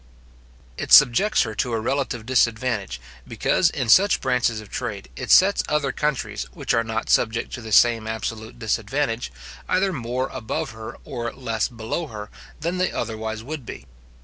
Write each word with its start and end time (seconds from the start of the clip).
It 0.79 0.91
subjects 0.91 1.43
her 1.43 1.53
to 1.53 1.73
a 1.73 1.79
relative 1.79 2.25
disadvantage; 2.25 2.99
because, 3.27 3.69
in 3.69 3.87
such 3.87 4.19
branches 4.19 4.59
of 4.59 4.71
trade, 4.71 5.09
it 5.15 5.29
sets 5.29 5.61
other 5.69 5.91
countries, 5.91 6.45
which 6.53 6.73
are 6.73 6.83
not 6.83 7.07
subject 7.07 7.53
to 7.53 7.61
the 7.61 7.71
same 7.71 8.07
absolute 8.07 8.57
disadvantage, 8.57 9.31
either 9.69 9.93
more 9.93 10.27
above 10.29 10.71
her 10.71 10.97
or 11.05 11.31
less 11.31 11.67
below 11.67 12.07
her, 12.07 12.31
than 12.61 12.79
they 12.79 12.91
otherwise 12.91 13.43
would 13.43 13.63
be. 13.63 13.85